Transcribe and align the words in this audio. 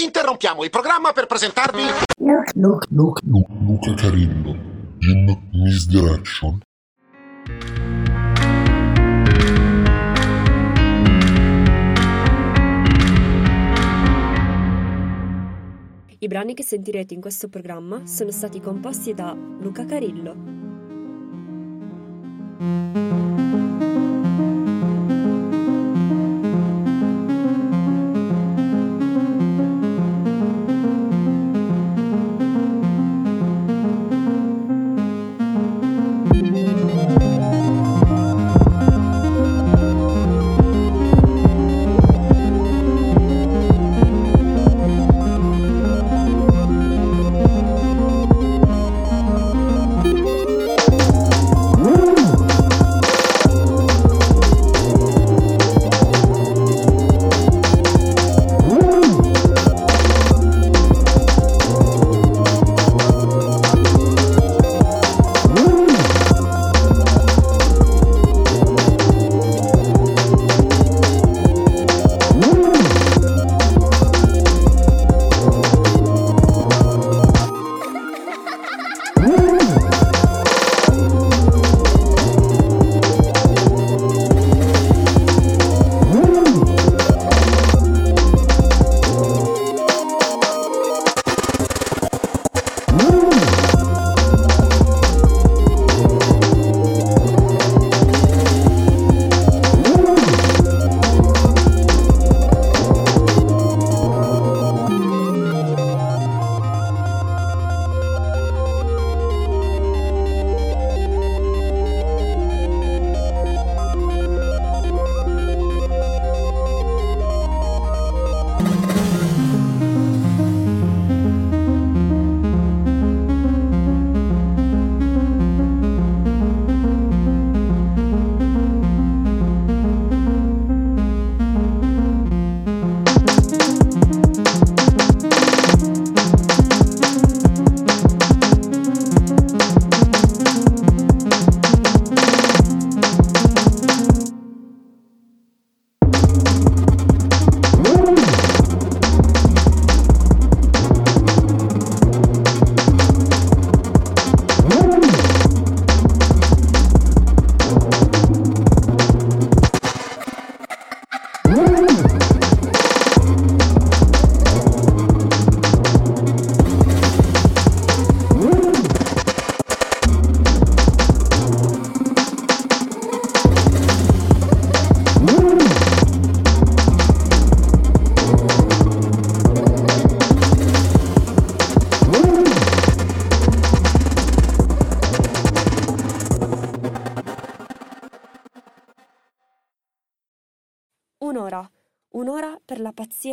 Interrompiamo 0.00 0.62
il 0.62 0.70
programma 0.70 1.12
per 1.12 1.26
presentarvi... 1.26 1.82
Look, 2.18 2.52
look, 2.54 3.20
look, 3.24 3.48
Luca 3.48 3.94
Carillo 3.94 4.50
in 5.00 5.38
Misdirection. 5.52 6.60
I 16.20 16.26
brani 16.28 16.54
che 16.54 16.62
sentirete 16.62 17.14
in 17.14 17.20
questo 17.20 17.48
programma 17.48 18.06
sono 18.06 18.30
stati 18.30 18.60
composti 18.60 19.14
da 19.14 19.34
Luca 19.34 19.84
Carillo. 19.84 20.58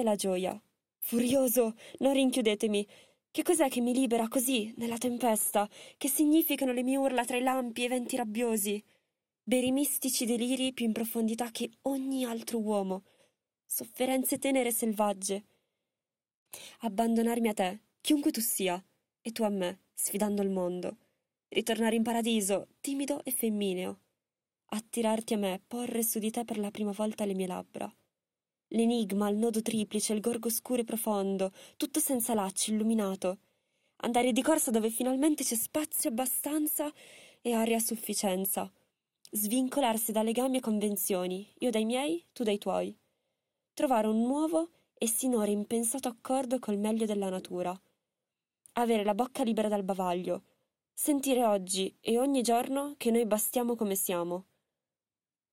La 0.05 0.15
gioia. 0.15 0.59
Furioso, 0.99 1.75
non 1.99 2.13
rinchiudetemi. 2.13 2.87
Che 3.29 3.43
cos'è 3.43 3.67
che 3.67 3.81
mi 3.81 3.93
libera 3.93 4.29
così, 4.29 4.73
nella 4.77 4.97
tempesta? 4.97 5.69
Che 5.97 6.07
significano 6.07 6.71
le 6.71 6.83
mie 6.83 6.95
urla 6.95 7.25
tra 7.25 7.35
i 7.35 7.41
lampi 7.41 7.83
e 7.83 7.89
venti 7.89 8.15
rabbiosi? 8.15 8.81
Veri 9.43 9.71
mistici 9.71 10.25
deliri 10.25 10.71
più 10.71 10.85
in 10.85 10.93
profondità 10.93 11.51
che 11.51 11.69
ogni 11.83 12.23
altro 12.23 12.59
uomo. 12.59 13.03
Sofferenze 13.65 14.37
tenere 14.37 14.69
e 14.69 14.73
selvagge. 14.73 15.45
Abbandonarmi 16.79 17.49
a 17.49 17.53
te, 17.53 17.79
chiunque 17.99 18.31
tu 18.31 18.39
sia, 18.39 18.81
e 19.21 19.31
tu 19.31 19.43
a 19.43 19.49
me, 19.49 19.81
sfidando 19.93 20.41
il 20.41 20.49
mondo. 20.49 20.97
Ritornare 21.49 21.95
in 21.95 22.03
paradiso, 22.03 22.69
timido 22.79 23.21
e 23.25 23.31
femmineo 23.31 23.99
attirarti 24.75 25.33
a 25.33 25.37
me, 25.37 25.61
porre 25.65 26.03
su 26.03 26.19
di 26.19 26.31
te 26.31 26.43
per 26.43 26.57
la 26.57 26.71
prima 26.71 26.91
volta 26.91 27.25
le 27.25 27.33
mie 27.33 27.47
labbra. 27.47 27.91
L'enigma, 28.69 29.29
il 29.29 29.37
nodo 29.37 29.61
triplice, 29.61 30.13
il 30.13 30.21
gorgo 30.21 30.49
scuro 30.49 30.81
e 30.81 30.83
profondo, 30.85 31.51
tutto 31.77 31.99
senza 31.99 32.33
lacci, 32.33 32.71
illuminato. 32.71 33.39
Andare 33.97 34.31
di 34.31 34.41
corsa 34.41 34.71
dove 34.71 34.89
finalmente 34.89 35.43
c'è 35.43 35.55
spazio 35.55 36.09
abbastanza 36.09 36.91
e 37.41 37.53
aria 37.53 37.77
a 37.77 37.79
sufficienza. 37.79 38.71
Svincolarsi 39.31 40.11
da 40.11 40.23
legami 40.23 40.57
e 40.57 40.61
convenzioni, 40.61 41.47
io 41.59 41.69
dai 41.69 41.85
miei, 41.85 42.25
tu 42.33 42.43
dai 42.43 42.57
tuoi. 42.57 42.97
Trovare 43.73 44.07
un 44.07 44.21
nuovo 44.21 44.69
e 44.93 45.07
sinora 45.07 45.51
impensato 45.51 46.07
accordo 46.07 46.59
col 46.59 46.77
meglio 46.77 47.05
della 47.05 47.29
natura. 47.29 47.79
Avere 48.73 49.03
la 49.03 49.13
bocca 49.13 49.43
libera 49.43 49.67
dal 49.67 49.83
bavaglio. 49.83 50.43
Sentire 50.93 51.45
oggi 51.45 51.95
e 51.99 52.17
ogni 52.17 52.41
giorno 52.41 52.95
che 52.97 53.11
noi 53.11 53.25
bastiamo 53.25 53.75
come 53.75 53.95
siamo 53.95 54.45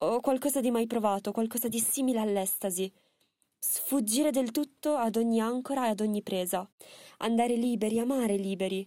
o 0.03 0.21
qualcosa 0.21 0.61
di 0.61 0.71
mai 0.71 0.87
provato, 0.87 1.31
qualcosa 1.33 1.69
di 1.69 1.79
simile 1.79 2.19
all'estasi. 2.19 2.93
Sfuggire 3.65 4.33
del 4.33 4.51
tutto 4.51 4.97
ad 4.97 5.15
ogni 5.15 5.41
ancora 5.41 5.87
e 5.87 5.91
ad 5.91 6.01
ogni 6.01 6.21
presa, 6.21 6.69
andare 7.19 7.55
liberi, 7.55 8.01
amare 8.01 8.35
liberi, 8.35 8.87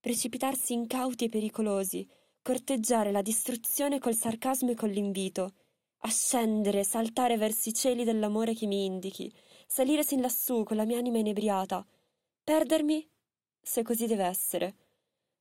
precipitarsi 0.00 0.72
incauti 0.72 1.26
e 1.26 1.28
pericolosi, 1.28 2.04
corteggiare 2.42 3.12
la 3.12 3.22
distruzione 3.22 4.00
col 4.00 4.16
sarcasmo 4.16 4.72
e 4.72 4.74
con 4.74 4.88
l'invito, 4.88 5.54
ascendere, 5.98 6.82
saltare 6.82 7.36
verso 7.36 7.68
i 7.68 7.74
cieli 7.74 8.02
dell'amore 8.02 8.54
che 8.54 8.66
mi 8.66 8.84
indichi, 8.84 9.32
salire 9.68 10.02
sin 10.02 10.20
lassù 10.20 10.64
con 10.64 10.76
la 10.76 10.84
mia 10.84 10.98
anima 10.98 11.18
inebriata, 11.18 11.86
perdermi, 12.42 13.08
se 13.62 13.84
così 13.84 14.08
deve 14.08 14.24
essere, 14.24 14.74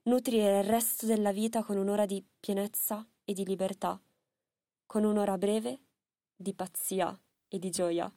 nutrire 0.03 0.59
il 0.59 0.65
resto 0.65 1.07
della 1.07 1.31
vita 1.31 1.63
con 1.63 1.77
un'ora 1.77 2.05
di 2.05 2.23
pienezza 2.39 3.03
e 3.25 3.33
di 3.33 3.43
libertà. 3.43 3.99
Con 4.85 5.03
un'ora 5.03 5.35
breve 5.39 5.79
di 6.35 6.53
pazzia 6.53 7.19
e 7.47 7.57
di 7.57 7.71
gioia. 7.71 8.13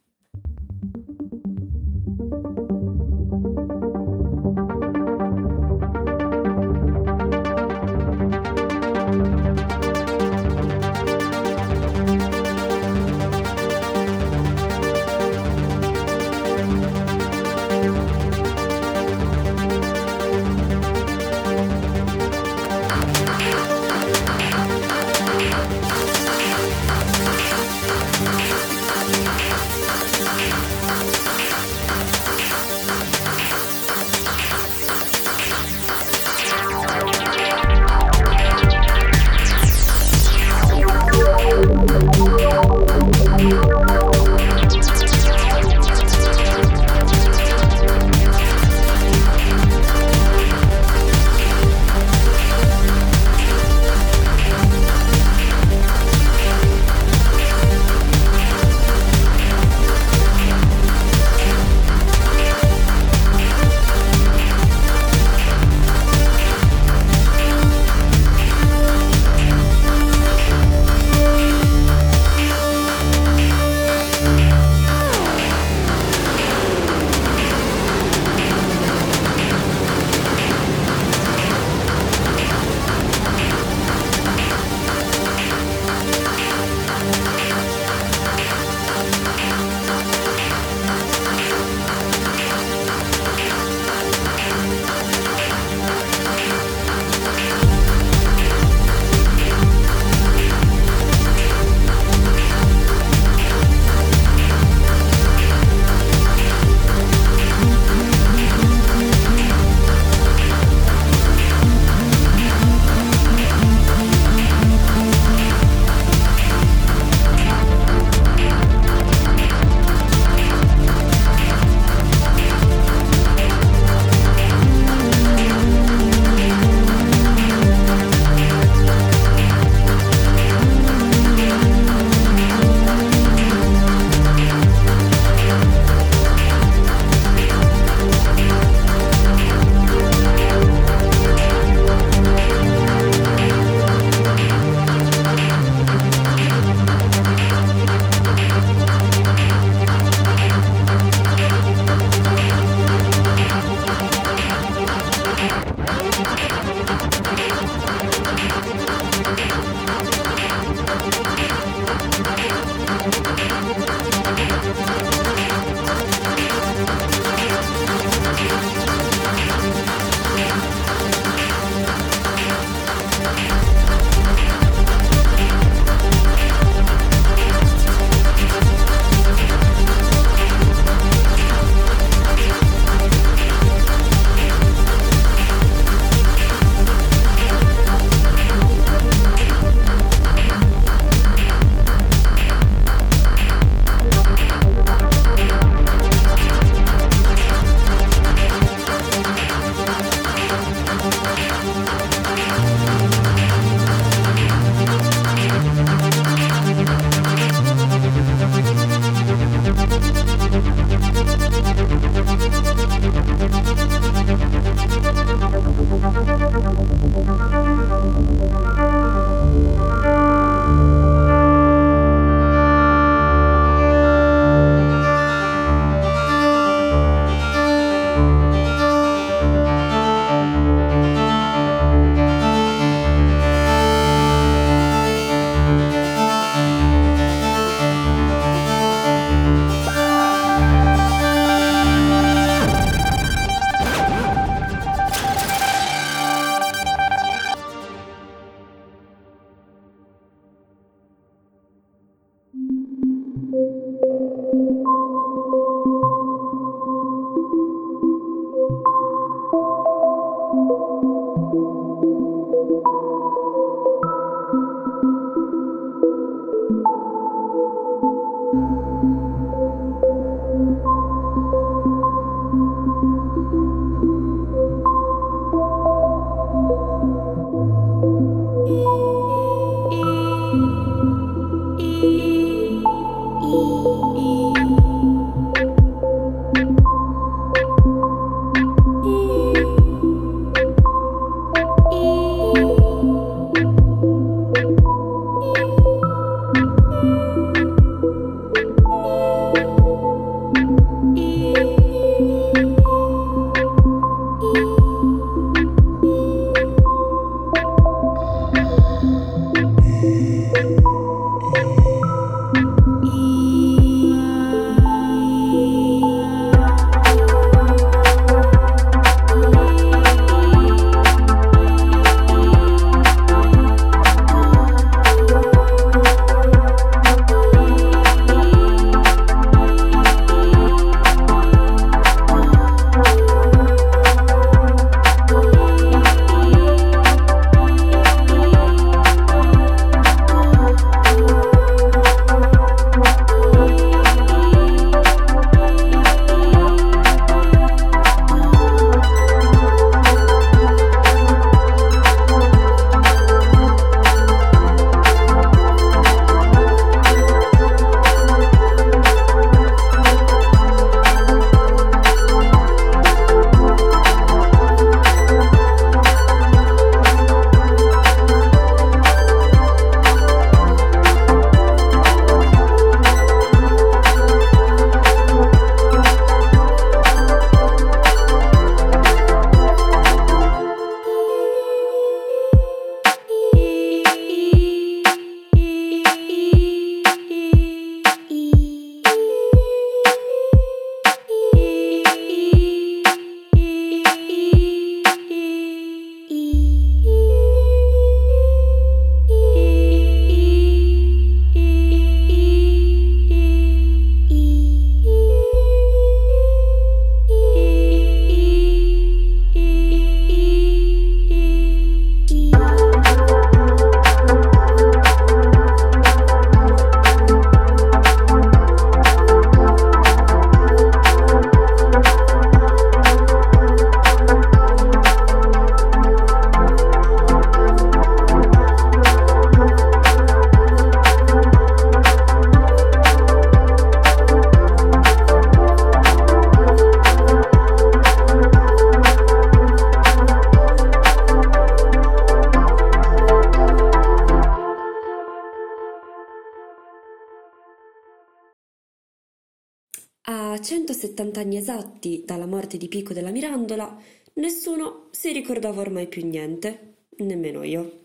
170 451.34 451.40
anni 451.40 451.56
esatti 451.56 452.22
dalla 452.24 452.46
morte 452.46 452.76
di 452.76 452.86
Pico 452.86 453.12
della 453.12 453.30
Mirandola, 453.30 454.00
nessuno 454.34 455.08
si 455.10 455.32
ricordava 455.32 455.80
ormai 455.80 456.06
più 456.06 456.24
niente, 456.24 457.06
nemmeno 457.18 457.64
io. 457.64 458.02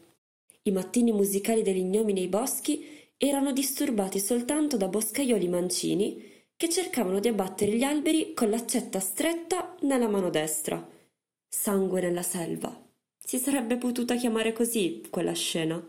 I 0.63 0.71
mattini 0.71 1.12
musicali 1.12 1.62
degli 1.62 1.83
gnomi 1.83 2.13
nei 2.13 2.27
boschi 2.27 3.07
erano 3.17 3.51
disturbati 3.51 4.19
soltanto 4.19 4.77
da 4.77 4.88
boscaioli 4.88 5.48
mancini 5.48 6.24
che 6.55 6.69
cercavano 6.69 7.19
di 7.19 7.27
abbattere 7.27 7.74
gli 7.74 7.83
alberi 7.83 8.33
con 8.33 8.50
l'accetta 8.50 9.00
stretta 9.00 9.75
nella 9.81 10.09
mano 10.09 10.29
destra. 10.29 10.86
Sangue 11.48 12.01
nella 12.01 12.21
selva. 12.21 12.88
Si 13.17 13.38
sarebbe 13.38 13.77
potuta 13.77 14.15
chiamare 14.15 14.53
così 14.53 15.03
quella 15.09 15.33
scena. 15.33 15.81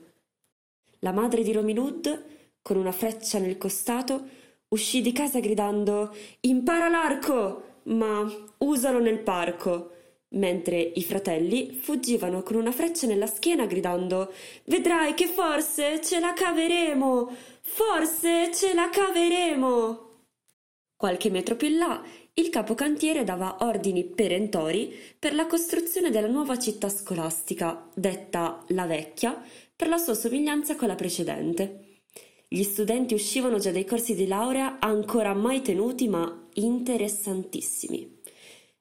La 1.01 1.13
madre 1.13 1.43
di 1.43 1.53
Romilud, 1.53 2.25
con 2.63 2.77
una 2.77 2.93
freccia 2.93 3.39
nel 3.39 3.57
costato, 3.57 4.29
uscì 4.71 5.01
di 5.01 5.13
casa 5.13 5.41
gridando 5.41 6.15
Impara 6.41 6.89
l'arco, 6.89 7.79
ma 7.85 8.31
usalo 8.59 8.99
nel 8.99 9.21
parco 9.21 9.93
mentre 10.33 10.81
i 10.81 11.03
fratelli 11.03 11.73
fuggivano 11.73 12.43
con 12.43 12.57
una 12.57 12.71
freccia 12.71 13.07
nella 13.07 13.27
schiena 13.27 13.67
gridando 13.67 14.33
Vedrai 14.65 15.15
che 15.15 15.27
forse 15.27 16.01
ce 16.03 16.21
la 16.21 16.33
caveremo! 16.33 17.37
Forse 17.63 18.51
ce 18.55 18.75
la 18.75 18.89
caveremo! 18.91 20.09
Qualche 20.97 21.31
metro 21.31 21.57
più 21.57 21.69
in 21.69 21.79
là, 21.79 22.03
il 22.35 22.51
capocantiere 22.51 23.25
dava 23.25 23.57
ordini 23.61 24.05
perentori 24.05 24.95
per 25.19 25.35
la 25.35 25.47
costruzione 25.47 26.11
della 26.11 26.29
nuova 26.29 26.59
città 26.59 26.89
scolastica, 26.89 27.89
detta 27.95 28.63
La 28.69 28.87
Vecchia, 28.87 29.43
per 29.75 29.89
la 29.89 29.97
sua 29.97 30.15
somiglianza 30.15 30.77
con 30.77 30.89
la 30.89 30.95
precedente. 30.95 31.90
Gli 32.53 32.65
studenti 32.65 33.15
uscivano 33.15 33.59
già 33.59 33.71
dai 33.71 33.85
corsi 33.85 34.17
di 34.17 34.27
laurea 34.27 34.81
ancora 34.81 35.35
mai 35.35 35.63
tenuti 35.63 36.09
ma 36.09 36.49
interessantissimi. 36.55 38.19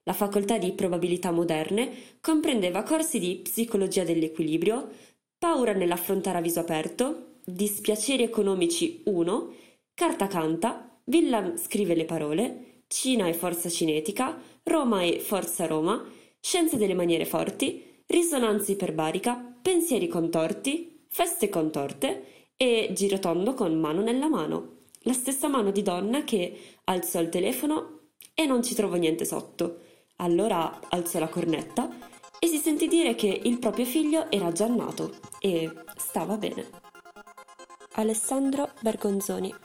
La 0.05 0.13
facoltà 0.13 0.57
di 0.57 0.71
probabilità 0.71 1.29
moderne 1.29 1.91
comprendeva 2.19 2.81
corsi 2.81 3.19
di 3.19 3.35
psicologia 3.43 4.03
dell'equilibrio, 4.03 4.89
paura 5.38 5.73
nell'affrontare 5.73 6.39
a 6.39 6.41
viso 6.41 6.61
aperto, 6.61 7.41
dispiaceri 7.45 8.23
economici 8.23 9.03
1, 9.05 9.53
carta 9.93 10.25
canta, 10.25 10.99
Villam 11.03 11.55
scrive 11.55 11.93
le 11.93 12.05
parole, 12.05 12.81
Cina 12.88 13.27
e 13.27 13.35
forza 13.35 13.69
cinetica, 13.69 14.35
Roma 14.63 15.03
e 15.03 15.19
forza 15.19 15.67
Roma, 15.67 16.03
scienze 16.39 16.75
delle 16.75 16.95
maniere 16.95 17.25
forti, 17.25 18.01
risonanza 18.07 18.71
iperbarica, 18.71 19.59
pensieri 19.61 20.07
contorti, 20.07 21.05
feste 21.07 21.49
contorte 21.49 22.38
e 22.61 22.89
girotondo 22.91 23.53
con 23.53 23.79
mano 23.79 24.01
nella 24.01 24.27
mano. 24.27 24.79
La 25.03 25.13
stessa 25.13 25.47
mano 25.47 25.71
di 25.71 25.81
donna 25.81 26.25
che 26.25 26.75
alzò 26.83 27.21
il 27.21 27.29
telefono 27.29 27.99
e 28.33 28.45
non 28.45 28.61
ci 28.61 28.75
trovò 28.75 28.95
niente 28.95 29.23
sotto. 29.23 29.79
Allora 30.17 30.81
alzò 30.89 31.19
la 31.19 31.29
cornetta 31.29 31.89
e 32.37 32.47
si 32.47 32.57
sentì 32.57 32.89
dire 32.89 33.15
che 33.15 33.27
il 33.27 33.59
proprio 33.59 33.85
figlio 33.85 34.29
era 34.29 34.51
già 34.51 34.67
nato 34.67 35.15
e 35.39 35.71
stava 35.95 36.35
bene. 36.35 36.67
Alessandro 37.93 38.71
Bergonzoni 38.81 39.55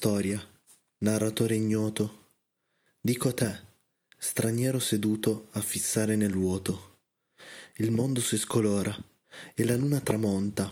storia, 0.00 0.42
narratore 1.00 1.56
ignoto. 1.56 2.28
Dico 3.02 3.28
a 3.28 3.34
te, 3.34 3.60
straniero 4.16 4.78
seduto 4.78 5.48
a 5.50 5.60
fissare 5.60 6.16
nel 6.16 6.32
vuoto. 6.32 7.00
Il 7.76 7.90
mondo 7.90 8.22
si 8.22 8.38
scolora 8.38 8.96
e 9.54 9.62
la 9.66 9.76
luna 9.76 10.00
tramonta. 10.00 10.70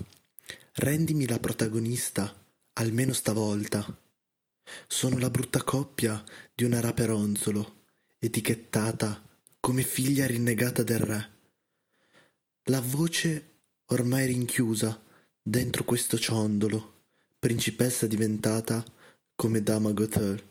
Rendimi 0.77 1.29
la 1.29 1.39
protagonista, 1.39 2.35
almeno 2.73 3.13
stavolta. 3.13 3.85
Sono 4.87 5.19
la 5.19 5.29
brutta 5.29 5.63
coppia 5.63 6.25
di 6.55 6.65
una 6.65 6.81
raperonzolo, 6.81 7.83
etichettata 8.19 9.23
come 9.61 9.83
figlia 9.83 10.27
rinnegata 10.27 10.83
del 10.83 11.01
re. 11.01 11.31
La 12.71 12.81
voce 12.81 13.57
ormai 13.89 14.25
rinchiusa 14.25 14.99
dentro 15.43 15.85
questo 15.85 16.19
ciondolo, 16.19 17.03
principessa 17.39 18.07
diventata 18.07 18.83
come 19.41 19.63
Dama 19.63 19.93
Gothel. 19.93 20.43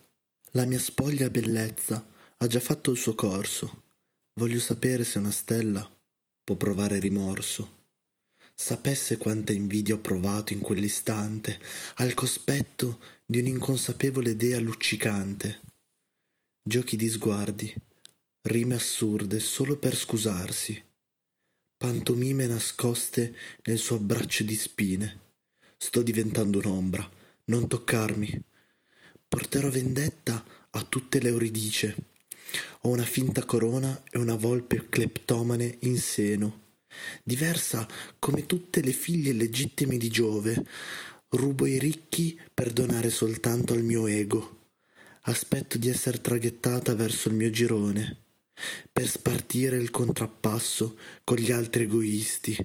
La 0.52 0.64
mia 0.64 0.80
spoglia 0.80 1.30
bellezza 1.30 2.08
ha 2.38 2.48
già 2.48 2.62
fatto 2.62 2.92
il 2.92 2.98
suo 2.98 3.16
corso. 3.16 3.84
Voglio 4.40 4.62
sapere 4.62 5.04
se 5.04 5.18
una 5.18 5.30
stella 5.30 5.86
può 6.42 6.56
provare 6.56 6.98
rimorso. 6.98 7.90
Sapesse 8.56 9.18
quanta 9.18 9.52
invidia 9.52 9.96
ho 9.96 10.00
provato 10.00 10.54
in 10.54 10.60
quell'istante 10.60 11.60
al 11.96 12.14
cospetto 12.14 13.02
di 13.26 13.40
un'inconsapevole 13.40 14.38
dea 14.38 14.58
luccicante. 14.62 15.60
Giochi 16.64 16.96
di 16.96 17.10
sguardi, 17.10 17.76
rime 18.44 18.76
assurde 18.76 19.42
solo 19.42 19.76
per 19.76 19.98
scusarsi, 19.98 20.82
pantomime 21.76 22.48
nascoste 22.48 23.36
nel 23.66 23.80
suo 23.80 23.98
abbraccio 23.98 24.46
di 24.46 24.56
spine. 24.56 25.20
Sto 25.76 26.02
diventando 26.02 26.60
un'ombra, 26.60 27.12
non 27.48 27.68
toccarmi. 27.68 28.56
Porterò 29.28 29.70
vendetta 29.70 30.44
a 30.72 30.84
tutte 30.84 31.20
le 31.20 31.30
Euridice. 31.30 31.96
Ho 32.82 32.90
una 32.90 33.04
finta 33.04 33.46
corona 33.46 34.04
e 34.10 34.18
una 34.18 34.36
volpe 34.36 34.88
cleptomane 34.90 35.78
in 35.82 35.98
seno 35.98 36.66
diversa 37.24 37.88
come 38.20 38.46
tutte 38.46 38.82
le 38.82 38.92
figlie 38.92 39.34
legittime 39.34 39.98
di 39.98 40.10
Giove. 40.10 40.66
Rubo 41.30 41.66
i 41.66 41.78
ricchi 41.78 42.40
per 42.54 42.72
donare 42.72 43.10
soltanto 43.10 43.74
al 43.74 43.84
mio 43.84 44.08
ego. 44.08 44.70
Aspetto 45.24 45.78
di 45.78 45.90
essere 45.90 46.22
traghettata 46.22 46.96
verso 46.96 47.28
il 47.28 47.36
mio 47.36 47.50
girone, 47.50 48.24
per 48.94 49.10
spartire 49.10 49.76
il 49.76 49.92
contrappasso 49.92 50.98
con 51.26 51.36
gli 51.36 51.52
altri 51.52 51.84
egoisti. 51.84 52.58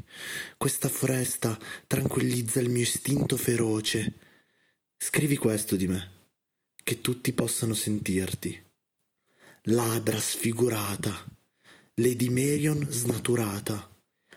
Questa 0.56 0.88
foresta 0.88 1.58
tranquillizza 1.88 2.60
il 2.60 2.70
mio 2.70 2.82
istinto 2.82 3.36
feroce. 3.36 4.14
Scrivi 4.96 5.36
questo 5.36 5.74
di 5.74 5.88
me, 5.88 6.11
che 6.82 7.00
tutti 7.00 7.32
possano 7.32 7.74
sentirti. 7.74 8.70
Ladra 9.66 10.18
sfigurata, 10.18 11.24
Lady 11.94 12.28
Marion 12.28 12.86
snaturata 12.90 13.88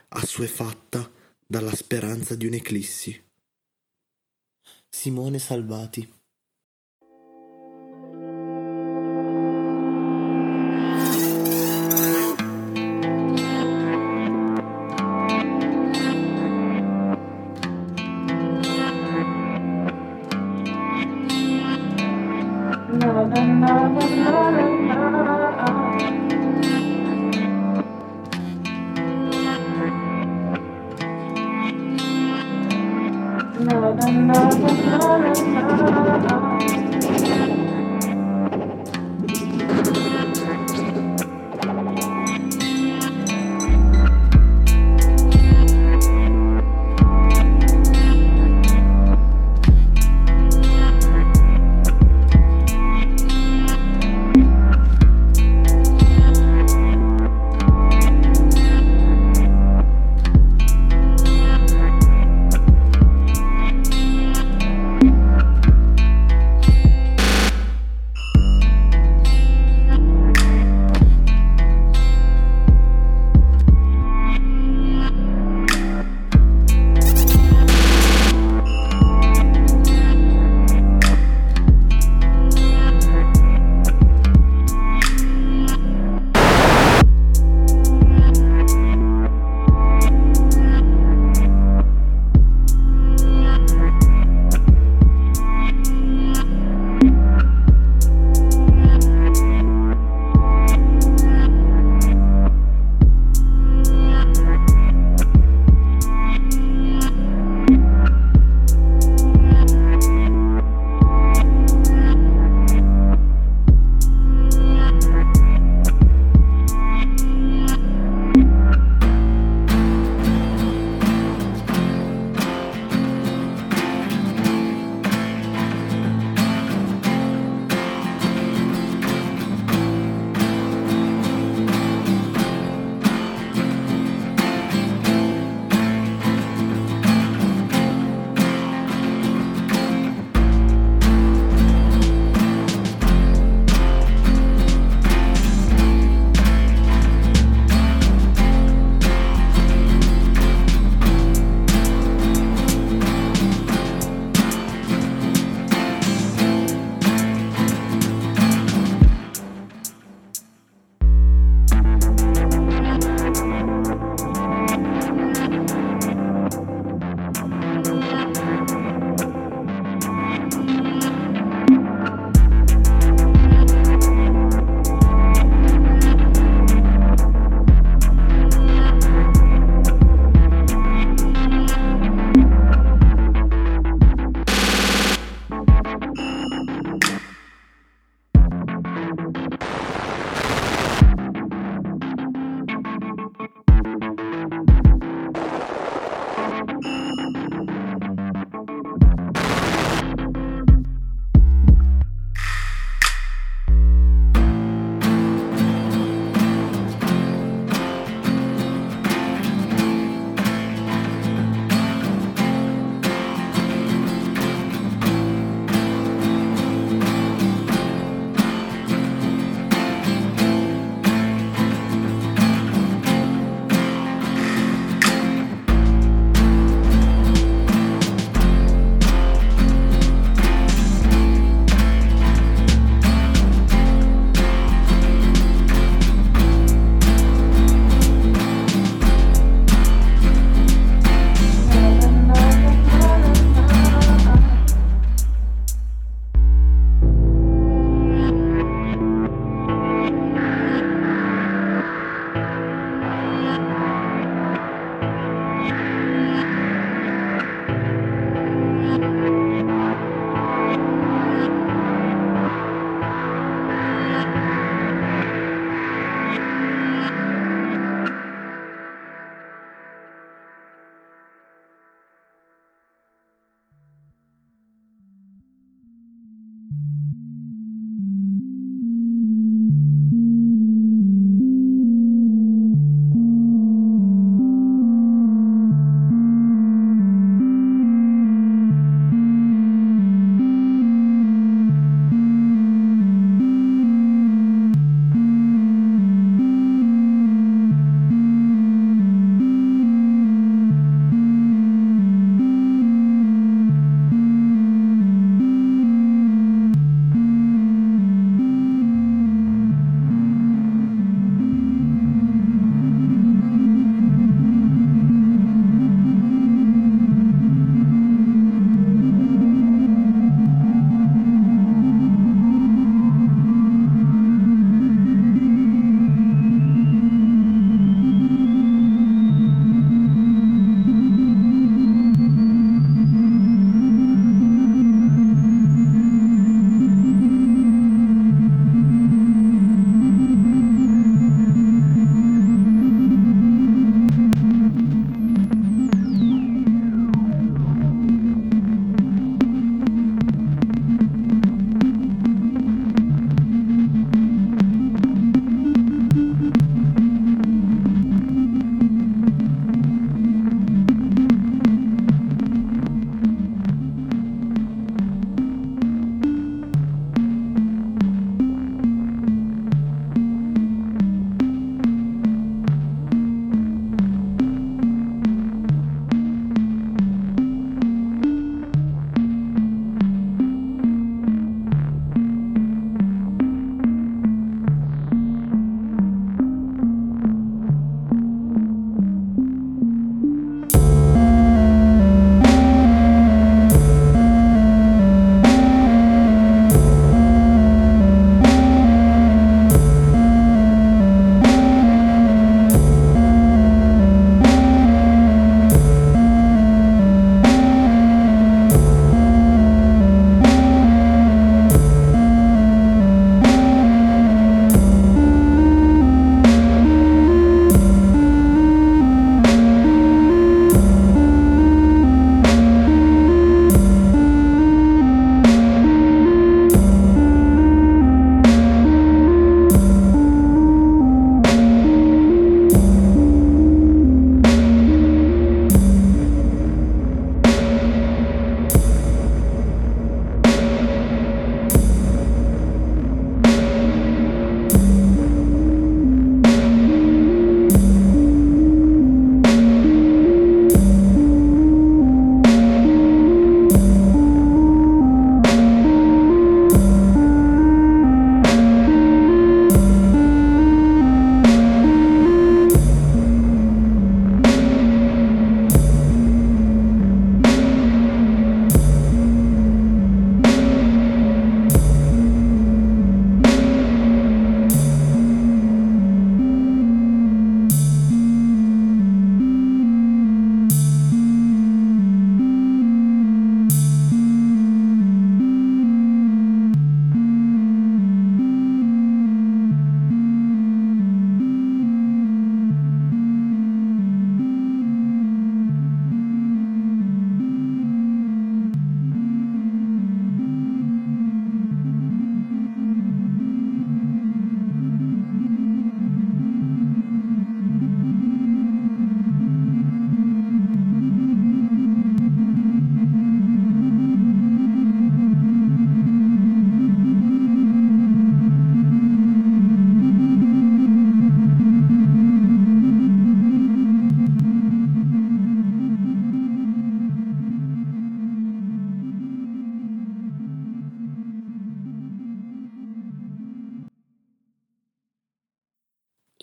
assuefatta 0.09 1.11
dalla 1.45 1.73
speranza 1.73 2.35
di 2.35 2.45
un'eclissi. 2.45 3.23
Simone 4.89 5.39
Salvati 5.39 6.14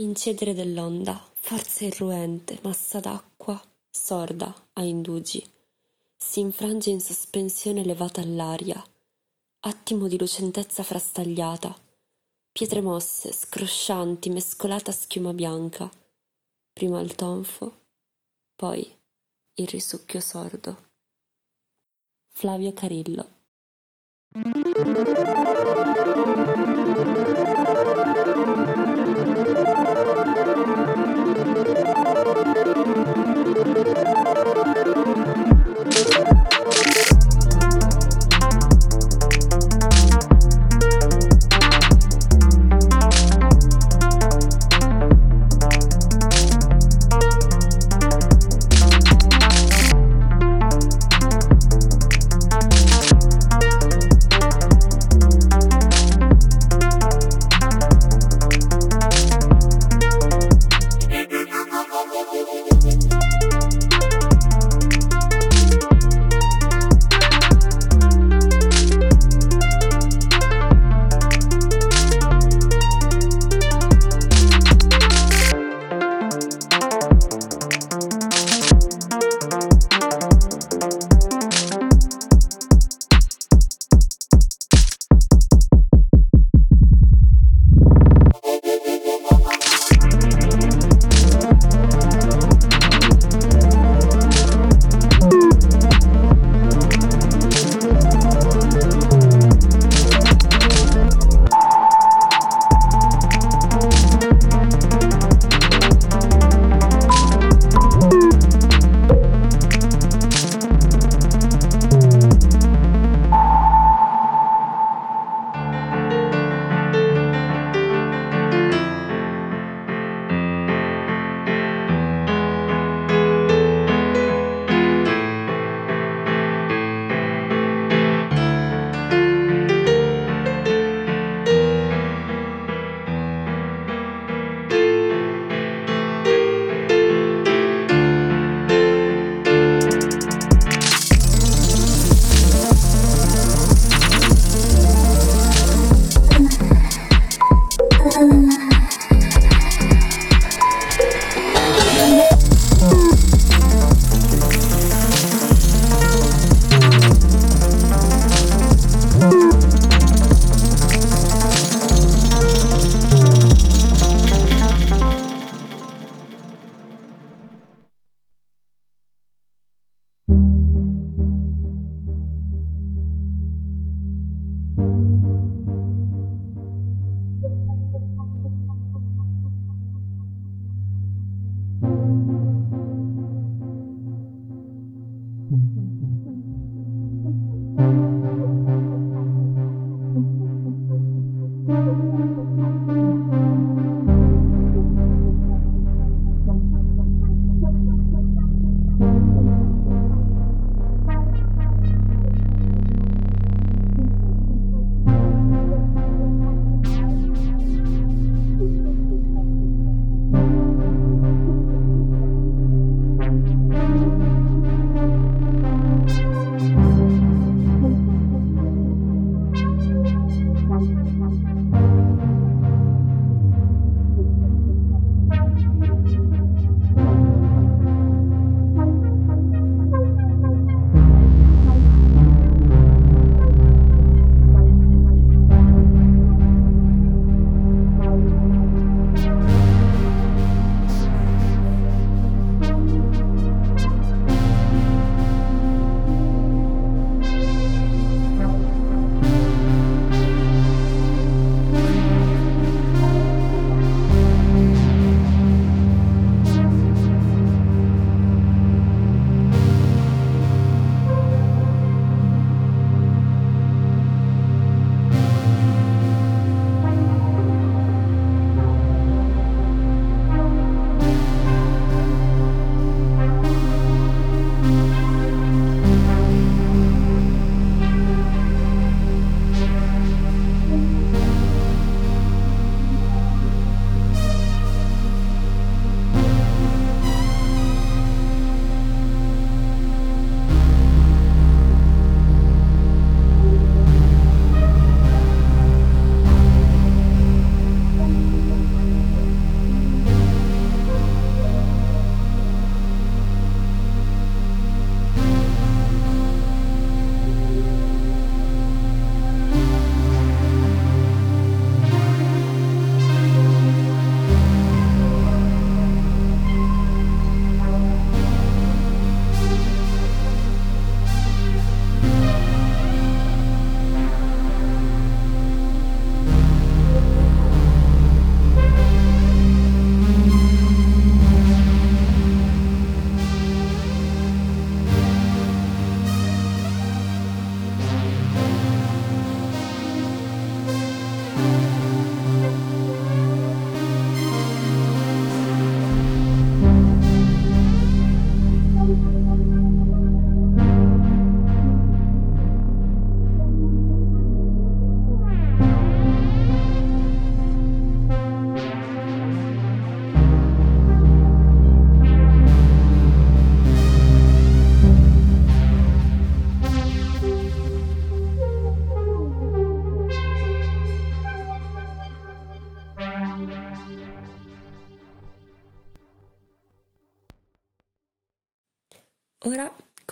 Incedere 0.02 0.52
dell'onda, 0.52 1.24
forza 1.32 1.84
irruente, 1.84 2.58
massa 2.62 2.98
d'acqua, 2.98 3.62
sorda, 3.88 4.52
a 4.72 4.82
indugi, 4.82 5.48
si 6.16 6.40
infrange 6.40 6.90
in 6.90 7.00
sospensione 7.00 7.82
elevata 7.82 8.20
all'aria, 8.20 8.84
attimo 9.60 10.08
di 10.08 10.18
lucentezza 10.18 10.82
frastagliata, 10.82 11.72
pietre 12.50 12.80
mosse, 12.80 13.32
scroscianti, 13.32 14.28
mescolata 14.28 14.90
a 14.90 14.94
schiuma 14.94 15.32
bianca, 15.32 15.88
prima 16.72 17.00
il 17.00 17.14
tonfo, 17.14 17.72
poi 18.56 18.84
il 19.54 19.68
risucchio 19.68 20.18
sordo. 20.18 20.90
Flavio 22.26 22.72
Carillo 22.72 23.40
Thank 28.34 28.66
you. 28.66 28.71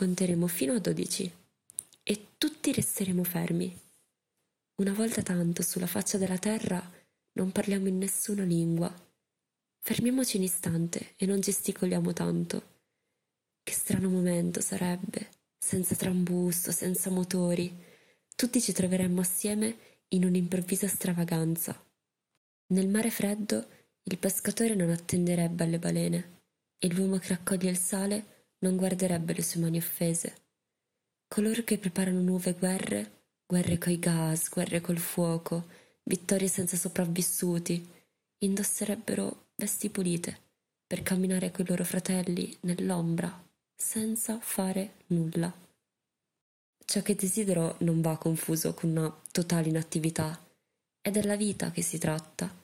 Conteremo 0.01 0.47
fino 0.47 0.73
a 0.73 0.79
dodici 0.79 1.31
e 2.03 2.27
tutti 2.39 2.73
resteremo 2.73 3.23
fermi. 3.23 3.79
Una 4.77 4.95
volta 4.95 5.21
tanto 5.21 5.63
sulla 5.63 5.87
faccia 5.87 6.17
della 6.17 6.39
terra 6.39 6.83
non 7.33 7.53
parliamo 7.53 7.87
in 7.87 7.99
nessuna 7.99 8.43
lingua. 8.45 8.91
Fermiamoci 9.79 10.39
un 10.39 10.45
istante 10.45 11.13
e 11.17 11.27
non 11.27 11.41
gesticoliamo 11.41 12.15
tanto. 12.15 12.79
Che 13.63 13.73
strano 13.75 14.09
momento 14.09 14.63
sarebbe, 14.63 15.29
senza 15.59 15.95
trambusto, 15.95 16.73
senza 16.73 17.11
motori. 17.11 17.71
Tutti 18.35 18.59
ci 18.59 18.73
troveremmo 18.73 19.21
assieme 19.21 19.99
in 20.15 20.25
un'improvvisa 20.25 20.89
stravaganza. 20.89 21.79
Nel 22.69 22.89
mare 22.89 23.11
freddo 23.11 23.69
il 24.05 24.17
pescatore 24.17 24.75
non 24.75 24.89
attenderebbe 24.89 25.65
alle 25.65 25.79
balene 25.79 26.41
e 26.79 26.91
l'uomo 26.91 27.19
che 27.19 27.29
raccoglie 27.29 27.69
il 27.69 27.77
sale 27.77 28.40
non 28.61 28.77
guarderebbe 28.77 29.35
le 29.35 29.43
sue 29.43 29.61
mani 29.61 29.79
offese. 29.79 30.35
Coloro 31.29 31.63
che 31.63 31.79
preparano 31.79 32.21
nuove 32.21 32.55
guerre, 32.55 33.25
guerre 33.47 33.79
coi 33.79 33.99
gas, 33.99 34.49
guerre 34.49 34.81
col 34.81 34.99
fuoco, 34.99 35.67
vittorie 36.05 36.49
senza 36.49 36.77
sopravvissuti, 36.77 37.87
indosserebbero 38.39 39.49
vesti 39.57 39.91
pulite 39.91 40.49
per 40.87 41.03
camminare 41.03 41.51
coi 41.51 41.67
loro 41.67 41.85
fratelli 41.85 42.57
nell'ombra 42.63 43.49
senza 43.77 44.39
fare 44.41 44.95
nulla. 45.09 45.53
Ciò 46.85 47.03
che 47.03 47.15
desidero 47.15 47.77
non 47.81 48.01
va 48.01 48.19
confuso 48.19 48.75
con 48.75 48.91
una 48.91 49.21
totale 49.31 49.69
inattività. 49.69 50.39
È 51.01 51.11
della 51.11 51.37
vita 51.37 51.71
che 51.71 51.83
si 51.83 51.99
tratta. 51.99 52.60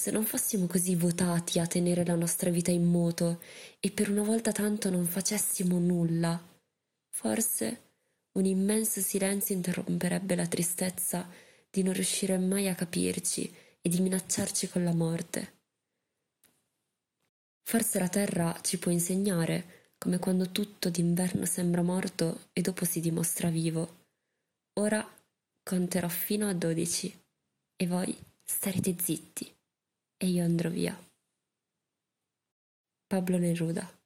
Se 0.00 0.10
non 0.10 0.24
fossimo 0.24 0.66
così 0.66 0.94
votati 0.94 1.58
a 1.58 1.66
tenere 1.66 2.06
la 2.06 2.14
nostra 2.14 2.48
vita 2.48 2.70
in 2.70 2.84
moto 2.84 3.42
e 3.80 3.90
per 3.90 4.08
una 4.08 4.22
volta 4.22 4.50
tanto 4.50 4.88
non 4.88 5.04
facessimo 5.04 5.78
nulla, 5.78 6.42
forse 7.10 7.82
un 8.32 8.46
immenso 8.46 9.02
silenzio 9.02 9.54
interromperebbe 9.54 10.34
la 10.34 10.46
tristezza 10.46 11.28
di 11.68 11.82
non 11.82 11.92
riuscire 11.92 12.38
mai 12.38 12.66
a 12.68 12.74
capirci 12.74 13.54
e 13.82 13.90
di 13.90 14.00
minacciarci 14.00 14.70
con 14.70 14.84
la 14.84 14.94
morte. 14.94 15.52
Forse 17.62 17.98
la 17.98 18.08
terra 18.08 18.58
ci 18.62 18.78
può 18.78 18.90
insegnare 18.90 19.92
come 19.98 20.18
quando 20.18 20.50
tutto 20.50 20.88
d'inverno 20.88 21.44
sembra 21.44 21.82
morto 21.82 22.48
e 22.54 22.62
dopo 22.62 22.86
si 22.86 23.00
dimostra 23.00 23.50
vivo. 23.50 24.06
Ora 24.78 25.06
conterò 25.62 26.08
fino 26.08 26.48
a 26.48 26.54
dodici 26.54 27.14
e 27.76 27.86
voi 27.86 28.16
starete 28.42 28.96
zitti 28.98 29.58
e 30.22 30.26
io 30.26 30.44
andrò 30.44 30.68
via. 30.68 30.94
Pablo 33.08 33.38
Neruda 33.38 33.99